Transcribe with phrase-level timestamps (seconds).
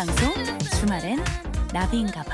[0.00, 0.32] 방송
[0.78, 1.22] 주말엔
[1.74, 2.32] 나비인가봐.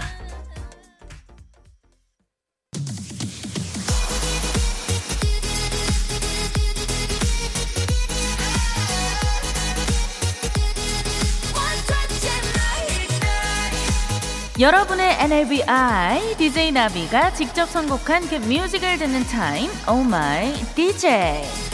[14.60, 21.65] 여러분의 NLBI DJ 나비가 직접 선곡한 그 뮤직을 듣는 타임 Oh My DJ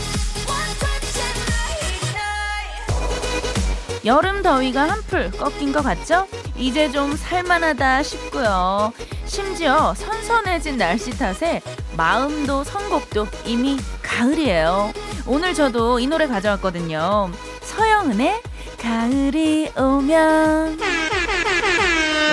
[4.04, 6.26] 여름 더위가 한풀 꺾인 것 같죠?
[6.56, 8.92] 이제 좀 살만하다 싶고요.
[9.26, 11.62] 심지어 선선해진 날씨 탓에
[11.96, 14.92] 마음도 선곡도 이미 가을이에요.
[15.26, 17.30] 오늘 저도 이 노래 가져왔거든요.
[17.60, 18.42] 서영은의
[18.80, 20.80] 가을이 오면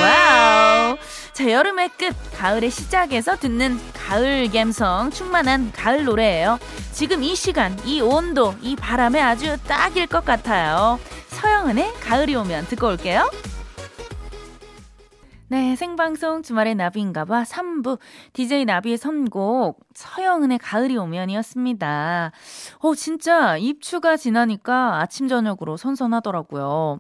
[0.02, 0.98] wow.
[1.34, 6.60] 자, 여름의 끝, 가을의 시작에서 듣는 가을 감성 충만한 가을 노래예요.
[6.92, 11.00] 지금 이 시간, 이 온도, 이 바람에 아주 딱일 것 같아요.
[11.40, 13.30] 서영은의 가을이 오면 듣고 올게요.
[15.48, 17.98] 네, 생방송 주말의 나비인가봐 3부
[18.34, 22.32] DJ 나비의 선곡 서영은의 가을이 오면이었습니다.
[22.80, 27.00] 어, 진짜 입추가 지나니까 아침 저녁으로 선선하더라고요.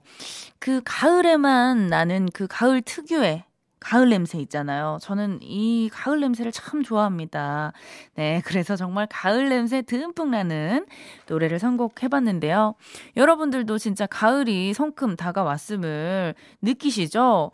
[0.57, 3.43] 그 가을에만 나는 그 가을 특유의
[3.79, 4.97] 가을 냄새 있잖아요.
[5.01, 7.73] 저는 이 가을 냄새를 참 좋아합니다.
[8.15, 10.85] 네, 그래서 정말 가을 냄새 듬뿍 나는
[11.27, 12.75] 노래를 선곡해봤는데요.
[13.15, 17.51] 여러분들도 진짜 가을이 성큼 다가왔음을 느끼시죠?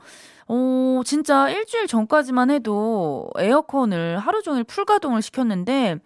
[0.47, 5.97] 어, 진짜 일주일 전까지만 해도 에어컨을 하루 종일 풀가동을 시켰는데,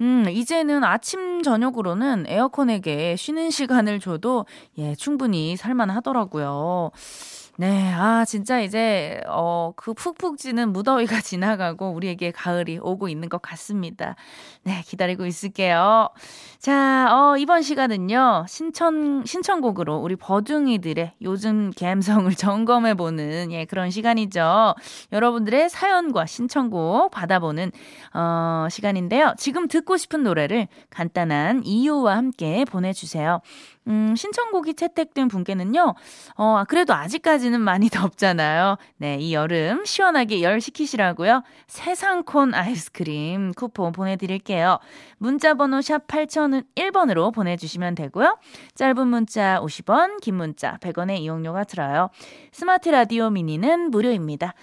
[0.00, 4.46] 음, 이제는 아침, 저녁으로는 에어컨에게 쉬는 시간을 줘도,
[4.78, 6.92] 예, 충분히 살만 하더라고요.
[7.60, 13.42] 네, 아, 진짜 이제, 어, 그 푹푹 찌는 무더위가 지나가고 우리에게 가을이 오고 있는 것
[13.42, 14.14] 같습니다.
[14.62, 16.08] 네, 기다리고 있을게요.
[16.60, 24.76] 자, 어, 이번 시간은요, 신청, 신청곡으로 우리 버둥이들의 요즘 감성을 점검해보는, 예, 그런 시간이죠.
[25.10, 27.72] 여러분들의 사연과 신청곡 받아보는,
[28.14, 29.34] 어, 시간인데요.
[29.36, 33.40] 지금 듣고 싶은 노래를 간단한 이유와 함께 보내주세요.
[33.88, 35.94] 음, 신청곡이 채택된 분께는요,
[36.36, 38.76] 어, 그래도 아직까지 는 많이 덥잖아요.
[38.96, 41.42] 네, 이 여름 시원하게 열 식히시라고요.
[41.66, 44.78] 세상콘 아이스크림 쿠폰 보내드릴게요.
[45.18, 48.38] 문자 번호 샵 8001번으로 보내주시면 되고요.
[48.74, 52.10] 짧은 문자 50원, 긴 문자 100원의 이용료가 들어요.
[52.52, 54.54] 스마트 라디오 미니는 무료입니다.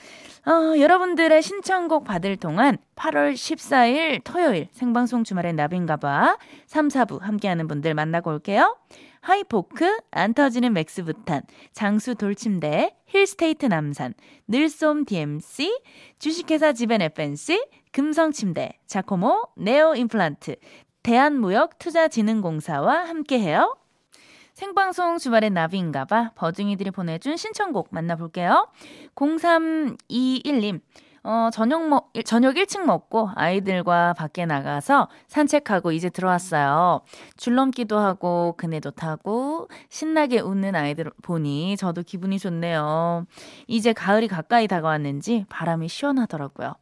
[0.47, 6.37] 어, 여러분들의 신청곡 받을 동안 8월 14일 토요일 생방송 주말엔 나비인가봐
[6.67, 8.77] 3, 4부 함께하는 분들 만나고 올게요.
[9.25, 11.41] 하이포크, 안 터지는 맥스부탄,
[11.73, 14.13] 장수 돌침대, 힐스테이트 남산,
[14.47, 15.81] 늘솜 DMC,
[16.19, 20.57] 주식회사 지벤 FNC, 금성침대, 자코모, 네오 임플란트,
[21.01, 23.75] 대한무역투자진흥공사와 함께해요.
[24.53, 28.69] 생방송 주말의 나비인가봐 버중이들이 보내준 신청곡 만나볼게요.
[29.15, 30.81] 0321님.
[31.27, 37.01] 어, 저녁 먹, 저녁 일찍 먹고 아이들과 밖에 나가서 산책하고 이제 들어왔어요.
[37.35, 43.25] 줄넘기도 하고, 그네도 타고, 신나게 웃는 아이들 보니 저도 기분이 좋네요.
[43.65, 46.75] 이제 가을이 가까이 다가왔는지 바람이 시원하더라고요.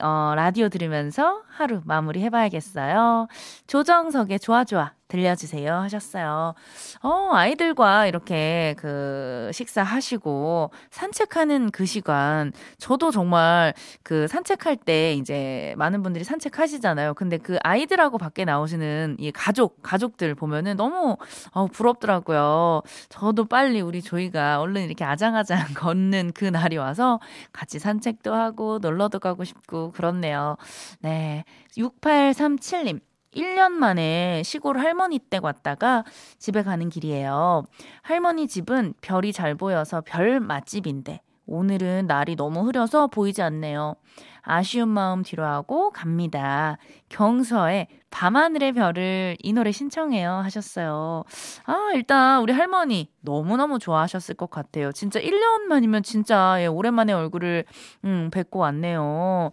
[0.00, 3.26] 어, 라디오 들으면서 하루 마무리 해봐야겠어요.
[3.66, 4.92] 조정석의 좋아, 좋아.
[5.08, 6.54] 들려주세요 하셨어요.
[7.02, 16.02] 어, 아이들과 이렇게 그 식사하시고 산책하는 그 시간, 저도 정말 그 산책할 때 이제 많은
[16.02, 17.14] 분들이 산책하시잖아요.
[17.14, 21.16] 근데 그 아이들하고 밖에 나오시는 이 가족, 가족들 보면은 너무
[21.52, 22.82] 어, 부럽더라고요.
[23.08, 27.20] 저도 빨리 우리 조이가 얼른 이렇게 아장아장 걷는 그 날이 와서
[27.52, 30.56] 같이 산책도 하고 놀러도 가고 싶고 그렇네요.
[31.00, 31.44] 네.
[31.76, 33.00] 6837님.
[33.34, 36.04] 1년 만에 시골 할머니 댁 왔다가
[36.38, 37.64] 집에 가는 길이에요.
[38.02, 43.96] 할머니 집은 별이 잘 보여서 별 맛집인데 오늘은 날이 너무 흐려서 보이지 않네요.
[44.42, 46.76] 아쉬운 마음 뒤로하고 갑니다.
[47.08, 51.24] 경서의 밤하늘의 별을 이 노래 신청해요 하셨어요.
[51.64, 54.92] 아, 일단 우리 할머니 너무너무 좋아하셨을 것 같아요.
[54.92, 57.64] 진짜 1년 만이면 진짜 예, 오랜만에 얼굴을
[58.04, 59.50] 음, 뵙고 왔네요.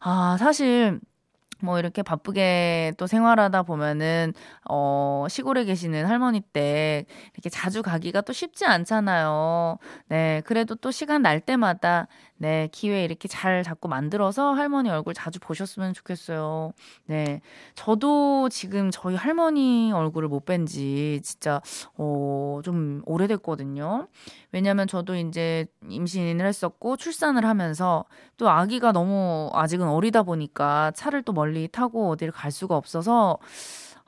[0.00, 1.00] 아, 사실
[1.60, 4.32] 뭐 이렇게 바쁘게 또 생활하다 보면은
[4.68, 9.78] 어 시골에 계시는 할머니 댁 이렇게 자주 가기가 또 쉽지 않잖아요.
[10.08, 12.08] 네, 그래도 또 시간 날 때마다
[12.38, 16.72] 네, 기회 이렇게 잘 자꾸 만들어서 할머니 얼굴 자주 보셨으면 좋겠어요.
[17.06, 17.40] 네.
[17.74, 21.60] 저도 지금 저희 할머니 얼굴을 못 뵌 지 진짜,
[21.96, 24.08] 어, 좀 오래됐거든요.
[24.52, 28.04] 왜냐면 저도 이제 임신을 했었고 출산을 하면서
[28.36, 33.38] 또 아기가 너무 아직은 어리다 보니까 차를 또 멀리 타고 어디를 갈 수가 없어서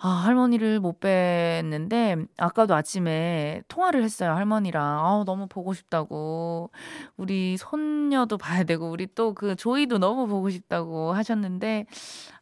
[0.01, 4.81] 아, 할머니를 못 뵀는데, 아까도 아침에 통화를 했어요, 할머니랑.
[4.85, 6.71] 아 너무 보고 싶다고.
[7.17, 11.87] 우리 손녀도 봐야 되고, 우리 또 그 조이도 너무 보고 싶다고 하셨는데,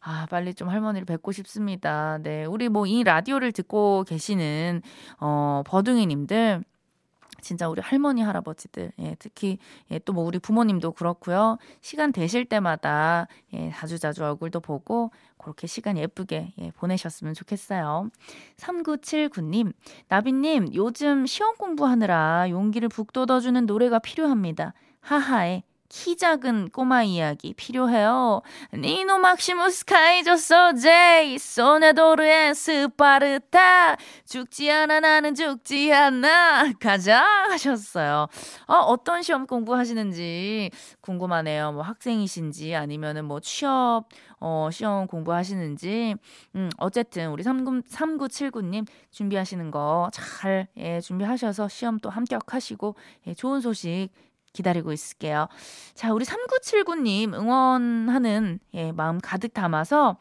[0.01, 2.19] 아, 빨리 좀 할머니를 뵙고 싶습니다.
[2.21, 2.45] 네.
[2.45, 4.81] 우리 뭐 이 라디오를 듣고 계시는,
[5.19, 6.63] 어, 버둥이 님들,
[7.41, 9.57] 진짜 우리 할머니 할아버지들 예, 특히
[9.91, 11.57] 예, 또 뭐 우리 부모님도 그렇고요.
[11.81, 18.09] 시간 되실 때마다 예, 자주 자주 얼굴도 보고 그렇게 시간 예쁘게 예, 보내셨으면 좋겠어요.
[18.57, 19.73] 3979님,
[20.07, 24.73] 나비님 요즘 시험 공부하느라 용기를 북돋아주는 노래가 필요합니다.
[25.01, 28.41] 하하의 키 작은 꼬마 이야기 필요해요.
[28.73, 33.95] 니노 막시무스 카이저 쏘제 쏘냐도르 앤 스파르타
[34.25, 38.27] 죽지 않아 나는 죽지 않아 가자 하셨어요.
[38.67, 41.71] 어, 어떤 시험 공부하시는지 궁금하네요.
[41.71, 44.05] 뭐 학생이신지 아니면은 뭐 취업
[44.39, 46.15] 어, 시험 공부하시는지
[46.55, 52.95] 음, 어쨌든 우리 39, 3979님 준비하시는 거 잘 예, 준비하셔서 시험 또 합격하시고
[53.27, 54.09] 예, 좋은 소식
[54.57, 55.47] 기다리고 있을게요.
[55.93, 60.17] 자, 우리 3979님 응원하는 예, 마음 가득 담아서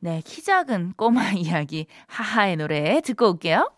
[0.00, 3.70] 네, 키 작은 꼬마 이야기 하하의 노래 듣고 올게요.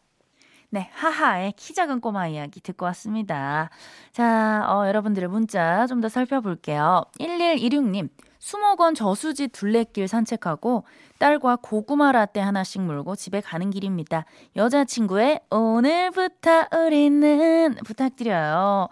[0.71, 3.71] 네, 하하의 키 작은 꼬마 이야기 듣고 왔습니다.
[4.13, 7.05] 자, 어, 여러분들의 문자 좀 더 살펴볼게요.
[7.21, 8.09] 1116님,
[8.39, 10.85] 수목원 저수지 둘레길 산책하고
[11.19, 14.25] 딸과 고구마 라떼 하나씩 물고 집에 가는 길입니다.
[14.57, 18.89] 여자친구의 오늘부터 우리는 부탁드려요.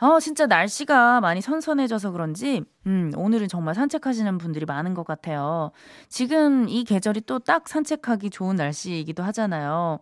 [0.00, 5.70] 어, 진짜 날씨가 많이 선선해져서 그런지, 음, 오늘은 정말 산책하시는 분들이 많은 것 같아요.
[6.08, 9.98] 지금 이 계절이 또 딱 산책하기 좋은 날씨이기도 하잖아요.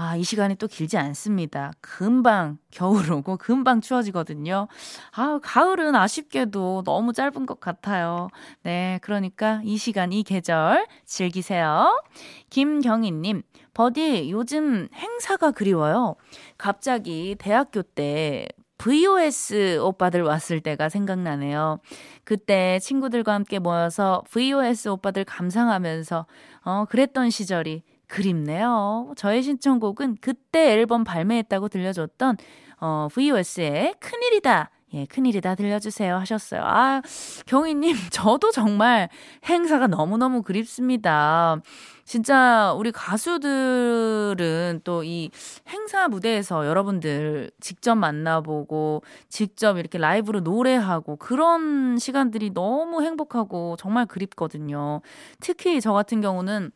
[0.00, 1.72] 아, 이 시간이 또 길지 않습니다.
[1.80, 4.68] 금방 겨울 오고 금방 추워지거든요.
[5.10, 8.28] 아, 가을은 아쉽게도 너무 짧은 것 같아요.
[8.62, 12.00] 네, 그러니까 이 시간, 이 계절 즐기세요.
[12.48, 13.42] 김경희님,
[13.74, 16.14] 버디, 요즘 행사가 그리워요.
[16.56, 18.46] 갑자기 대학교 때
[18.78, 21.80] VOS 오빠들 왔을 때가 생각나네요.
[22.22, 26.24] 그때 친구들과 함께 모여서 VOS 오빠들 감상하면서,
[26.64, 29.12] 어, 그랬던 시절이 그립네요.
[29.16, 32.36] 저의 신청곡은 그때 앨범 발매했다고 들려줬던
[32.80, 34.70] 어, VOS의 큰일이다.
[34.94, 36.62] 예, 큰일이다 들려주세요 하셨어요.
[36.64, 37.02] 아,
[37.46, 39.10] 경희님, 저도 정말
[39.44, 41.60] 행사가 너무너무 그립습니다.
[42.06, 45.30] 진짜 우리 가수들은 또 이
[45.68, 55.02] 행사 무대에서 여러분들 직접 만나보고 직접 이렇게 라이브로 노래하고 그런 시간들이 너무 행복하고 정말 그립거든요.
[55.40, 56.70] 특히 저 같은 경우는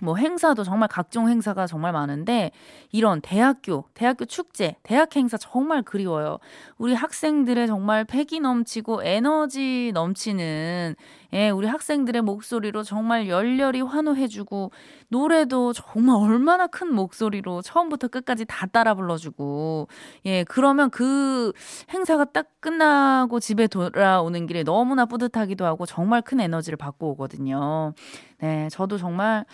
[0.00, 2.50] 뭐 행사도 정말 각종 행사가 정말 많은데
[2.92, 6.38] 이런 대학교, 대학교 축제, 대학 행사 정말 그리워요.
[6.78, 10.96] 우리 학생들의 정말 패기 넘치고 에너지 넘치는
[11.32, 14.70] 예, 우리 학생들의 목소리로 정말 열렬히 환호해주고
[15.08, 19.88] 노래도 정말 얼마나 큰 목소리로 처음부터 끝까지 다 따라 불러주고
[20.26, 21.52] 예, 그러면 그
[21.90, 27.94] 행사가 딱 끝나고 집에 돌아오는 길에 너무나 뿌듯하기도 하고 정말 큰 에너지를 받고 오거든요.
[28.38, 29.44] 네, 저도 정말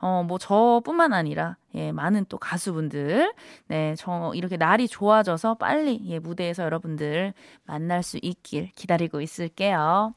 [0.00, 3.32] 어 뭐 저뿐만 아니라 예, 많은 또 가수분들
[3.68, 7.34] 네, 저 이렇게 날이 좋아져서 빨리 예, 무대에서 여러분들
[7.64, 10.14] 만날 수 있길 기다리고 있을게요.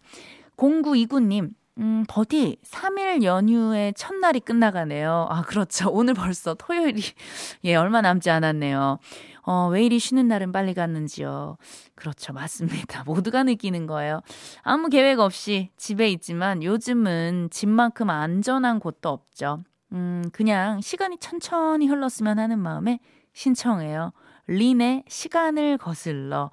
[0.57, 5.27] 0929님 음, 버디, 3일 연휴의 첫날이 끝나가네요.
[5.29, 5.89] 아, 그렇죠.
[5.91, 7.01] 오늘 벌써 토요일이,
[7.65, 8.97] 예, 얼마 남지 않았네요.
[9.43, 11.57] 어, 왜 이리 쉬는 날은 빨리 갔는지요.
[11.95, 12.31] 그렇죠.
[12.31, 13.03] 맞습니다.
[13.05, 14.21] 모두가 느끼는 거예요.
[14.63, 19.63] 아무 계획 없이 집에 있지만 요즘은 집만큼 안전한 곳도 없죠.
[19.91, 22.99] 음, 그냥 시간이 천천히 흘렀으면 하는 마음에
[23.33, 24.13] 신청해요.
[24.47, 26.51] 린의 시간을 거슬러.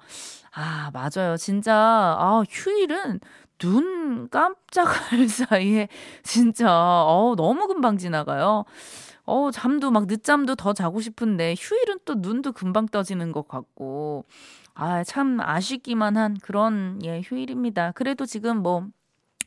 [0.55, 1.37] 아, 맞아요.
[1.37, 3.19] 진짜, 아, 휴일은
[3.59, 5.87] 눈 깜짝할 사이에
[6.23, 8.65] 진짜 어 너무 금방 지나가요.
[9.25, 14.25] 어 잠도 막 늦잠도 더 자고 싶은데 휴일은 또 눈도 금방 떠지는 것 같고
[14.75, 17.91] 아 참 아쉽기만 한 그런 예 휴일입니다.
[17.93, 18.87] 그래도 지금 뭐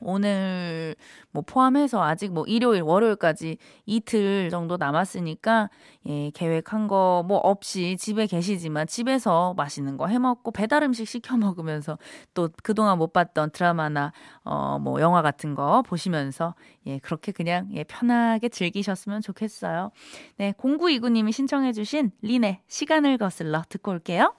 [0.00, 0.94] 오늘
[1.30, 5.70] 뭐 포함해서 아직 뭐 일요일, 월요일까지 이틀 정도 남았으니까
[6.08, 11.36] 예, 계획한 거 뭐 없이 집에 계시지만 집에서 맛있는 거 해 먹고 배달 음식 시켜
[11.36, 11.98] 먹으면서
[12.34, 14.12] 또 그동안 못 봤던 드라마나
[14.44, 16.54] 어 뭐 영화 같은 거 보시면서
[16.86, 19.90] 예, 그렇게 그냥 예, 편하게 즐기셨으면 좋겠어요.
[20.36, 24.34] 네, 0929 님이 신청해 주신 린의 시간을 거슬러 듣고 올게요.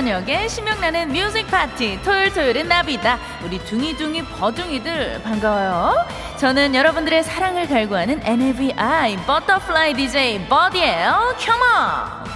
[0.00, 3.18] 저녁에 신명나는 뮤직 파티 토요일 토요일은 나비다.
[3.44, 6.06] 우리 둥이둥이 버둥이들 반가워요.
[6.38, 11.36] 저는 여러분들의 사랑을 갈구하는 NAVI butterfly DJ 버디예요.
[11.38, 12.30] come on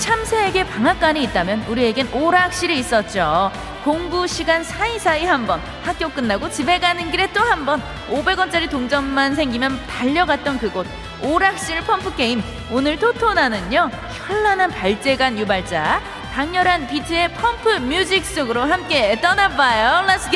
[0.00, 3.52] 참새에게 방앗간이 있다면 우리에겐 오락실이 있었죠.
[3.84, 7.80] 공부 시간 사이사이 한 번, 학교 끝나고 집에 가는 길에 또 한 번,
[8.10, 10.86] 500원짜리 동전만 생기면 달려갔던 그곳,
[11.22, 12.42] 오락실 펌프 게임.
[12.70, 13.90] 오늘 토토나는요,
[14.26, 16.00] 현란한 발재간 유발자,
[16.34, 20.06] 강렬한 비트의 펌프 music 속으로 함께 떠나봐요.
[20.06, 20.28] Let's!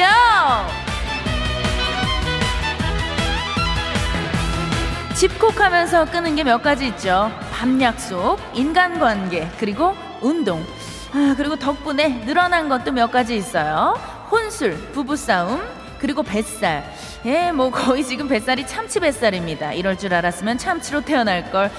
[5.15, 7.31] 집콕하면서 주는 게 몇 가지 있죠.
[7.53, 10.65] 밤 약속, 인간관계, 그리고 운동.
[11.15, 13.99] 아, 그리고 덕분에 늘어난 것도 몇 가지 있어요.
[14.31, 15.63] 혼술, 부부싸움,
[15.99, 16.85] 그리고 뱃살.
[17.27, 19.75] 예, 뭐 거의 지금 뱃살이 참치 뱃살입니다.
[19.75, 21.71] 이럴 줄 알았으면 참치로 태어날 걸.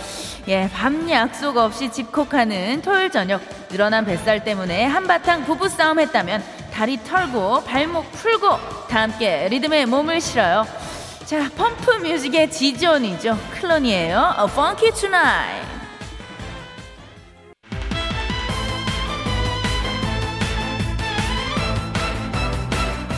[0.47, 7.63] 예, 밤 약속 없이 집콕하는 토요일 저녁 늘어난 뱃살 때문에 한바탕 부부싸움 했다면 다리 털고
[7.63, 10.65] 발목 풀고 다 함께 리듬에 몸을 실어요.
[11.25, 13.37] 자, 펌프 뮤직의 지존이죠.
[13.59, 14.35] 클론이에요.
[14.39, 15.82] A Funky Tonight.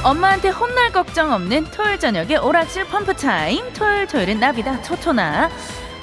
[0.05, 3.74] 엄마한테 혼날 걱정 없는 토요일 저녁에 오락실 펌프 타임.
[3.74, 5.50] 토요일 토요일은 나비다 토토나.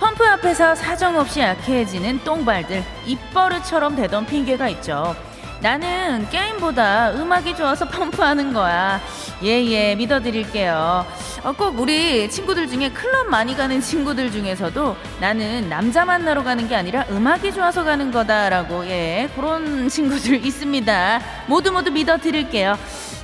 [0.00, 5.14] 펌프 앞에서 사정없이 약해지는 똥발들 입버릇처럼 대던 핑계가 있죠.
[5.60, 9.00] 나는 게임보다 음악이 좋아서 펌프하는 거야.
[9.44, 11.06] 예, 예, 믿어드릴게요.
[11.44, 16.74] 어, 꼭 우리 친구들 중에 클럽 많이 가는 친구들 중에서도 나는 남자 만나러 가는 게
[16.74, 21.20] 아니라 음악이 좋아서 가는 거다라고, 예, 그런 친구들 있습니다.
[21.46, 22.76] 모두 모두 믿어드릴게요.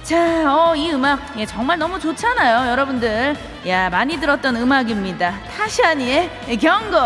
[0.08, 3.36] 자, 어, 이 음악, 예, 정말 너무 좋잖아요, 여러분들.
[3.66, 5.38] 야, 많이 들었던 음악입니다.
[5.54, 6.96] 타샤니의 경고!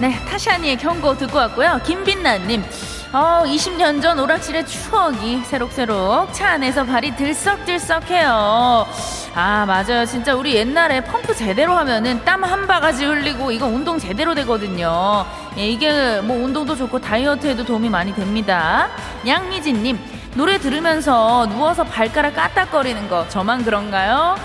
[0.00, 1.78] 네, 타샤니의 경고 듣고 왔고요.
[1.84, 2.64] 김빛나님.
[3.12, 8.86] 어, 20년 전 오락실의 추억이 새록새록 차 안에서 발이 들썩들썩해요.
[9.34, 10.04] 아, 맞아요.
[10.04, 15.24] 진짜 우리 옛날에 펌프 제대로 하면은 땀 한 바가지 흘리고 이거 운동 제대로 되거든요.
[15.56, 18.88] 예, 이게 뭐 운동도 좋고 다이어트에도 도움이 많이 됩니다.
[19.26, 19.98] 양미진님,
[20.34, 24.36] 노래 들으면서 누워서 발가락 까딱거리는 거 저만 그런가요?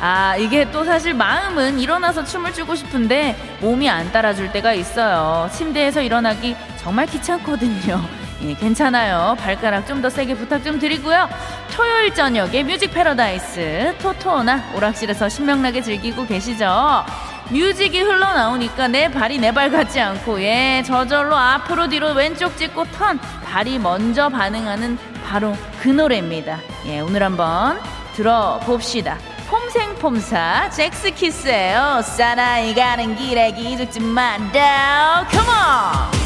[0.00, 5.50] 아, 이게 또 사실 마음은 일어나서 춤을 추고 싶은데 몸이 안 따라줄 때가 있어요.
[5.52, 8.00] 침대에서 일어나기 정말 귀찮거든요.
[8.44, 9.36] 예, 괜찮아요.
[9.40, 11.28] 발가락 좀 더 세게 부탁 좀 드리고요.
[11.74, 17.04] 토요일 저녁에 music paradise 토토나 오락실에서 신명나게 즐기고 계시죠?
[17.50, 23.18] 뮤직이 흘러나오니까 내 발이 내 발 같지 않고 예 저절로 앞으로 뒤로 왼쪽 찍고 턴
[23.44, 26.58] 발이 먼저 반응하는 바로 그 노래입니다.
[26.86, 27.80] 예 오늘 한번
[28.14, 29.18] 들어봅시다.
[29.48, 32.02] 폼생폼사 잭스키스예요.
[32.02, 36.18] 사나이 가는 길에 기죽지 마라 컴온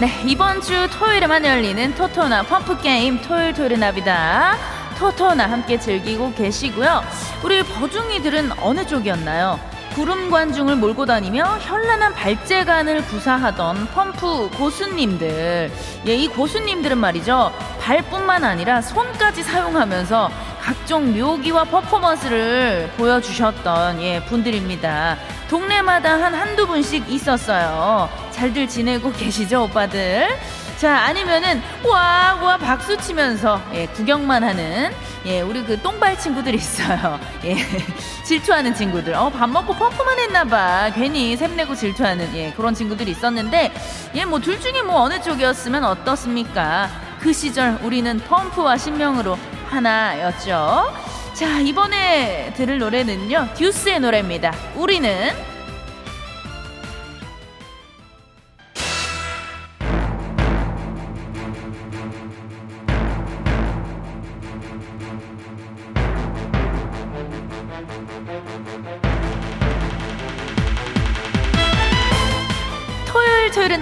[0.00, 4.56] 네 이번 주 토요일에만 열리는 토토나 펌프 게임 토요일 토요일 나비다.
[4.98, 7.02] 토토나 함께 즐기고 계시고요.
[7.42, 9.73] 우리 버중이들은 어느 쪽이었나요?
[9.94, 15.70] 구름 관중을 몰고 다니며 현란한 발재간을 구사하던 펌프 고수님들.
[16.08, 17.52] 예, 이 고수님들은 말이죠.
[17.80, 25.16] 발뿐만 아니라 손까지 사용하면서 각종 묘기와 퍼포먼스를 보여주셨던 예, 분들입니다.
[25.48, 28.08] 동네마다 한 한두 분씩 있었어요.
[28.32, 30.26] 잘들 지내고 계시죠, 오빠들?
[30.78, 34.92] 자, 아니면은, 와, 와, 박수 치면서, 예, 구경만 하는,
[35.24, 37.18] 예, 우리 그 똥발 친구들 있어요.
[37.44, 37.56] 예,
[38.24, 39.14] 질투하는 친구들.
[39.14, 40.90] 어, 밥 먹고 펌프만 했나봐.
[40.94, 43.72] 괜히 샘내고 질투하는, 예, 그런 친구들이 있었는데,
[44.16, 46.90] 예, 뭐, 둘 중에 뭐, 어느 쪽이었으면 어떻습니까?
[47.20, 49.38] 그 시절 우리는 펌프와 신명으로
[49.70, 50.92] 하나였죠.
[51.34, 54.52] 자, 이번에 들을 노래는요, 듀스의 노래입니다.
[54.74, 55.53] 우리는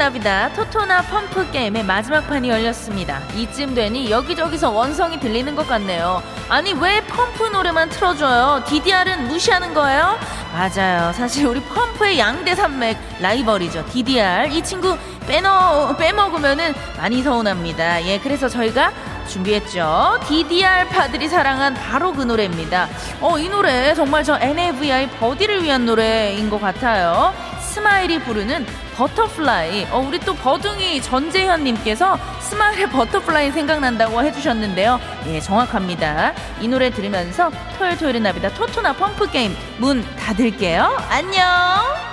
[0.02, 3.21] 나비다 토토나 펌프 게임의 마지막 판이 열렸습니다.
[3.37, 6.21] 이쯤 되니 여기저기서 원성이 들리는 것 같네요.
[6.49, 8.64] 아니 왜 펌프 노래만 틀어줘요?
[8.66, 10.18] DDR은 무시하는 거예요?
[10.52, 11.12] 맞아요.
[11.12, 13.87] 사실 우리 펌프의 양대 산맥 라이벌이죠.
[13.92, 18.04] DDR 이 친구 빼놓 빼먹으면은 많이 서운합니다.
[18.04, 18.92] 예, 그래서 저희가
[19.28, 20.18] 준비했죠.
[20.26, 22.88] DDR 파들이 사랑한 바로 그 노래입니다.
[23.21, 27.32] 어, 이 노래 정말 저 NAVI 버디를 위한 노래인 것 같아요.
[27.61, 28.66] 스마일이 부르는
[28.97, 29.87] Butterfly.
[29.90, 35.00] 어, 우리 또 버둥이 전재현님께서 스마일의 Butterfly 생각난다고 해주셨는데요.
[35.26, 36.32] 예, 정확합니다.
[36.61, 40.96] 이 노래 들으면서 토요일 토요일의 나비다 토토나 펌프 게임 문 닫을게요.
[41.08, 42.12] 안녕!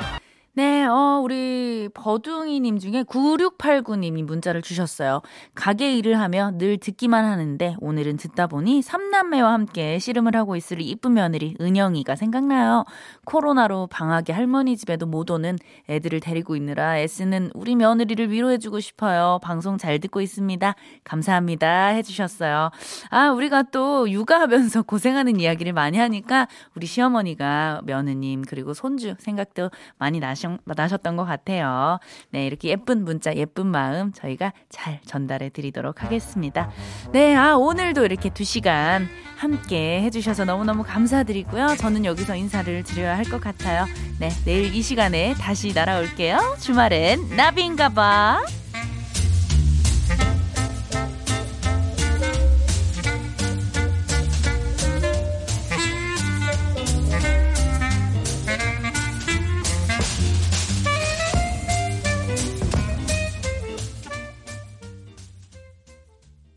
[0.59, 5.21] 네, 어, 우리 버둥이님 중에 9689님이 문자를 주셨어요.
[5.55, 11.13] 가게 일을 하며 늘 듣기만 하는데 오늘은 듣다 보니 삼남매와 함께 씨름을 하고 있을 이쁜
[11.13, 12.83] 며느리 은영이가 생각나요.
[13.23, 19.39] 코로나로 방학에 할머니 집에도 못 오는 애들을 데리고 있느라 애쓰는 우리 며느리를 위로해주고 싶어요.
[19.41, 20.75] 방송 잘 듣고 있습니다.
[21.05, 21.87] 감사합니다.
[21.87, 22.69] 해주셨어요.
[23.11, 30.19] 아, 우리가 또 육아하면서 고생하는 이야기를 많이 하니까 우리 시어머니가 며느님 그리고 손주 생각도 많이
[30.19, 31.99] 나셔 나셨던 것 같아요.
[32.31, 36.69] 네, 이렇게 예쁜 문자, 예쁜 마음 저희가 잘 전달해 드리도록 하겠습니다.
[37.11, 41.75] 네, 아, 오늘도 이렇게 두 시간 함께 해주셔서 너무너무 감사드리고요.
[41.77, 43.85] 저는 여기서 인사를 드려야 할 것 같아요.
[44.19, 46.57] 네, 내일 이 시간에 다시 날아올게요.
[46.59, 48.58] 주말엔 나비인가봐.